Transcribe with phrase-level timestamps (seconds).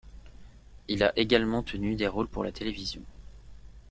[0.87, 3.03] Il a également tenu des rôles pour la télévision.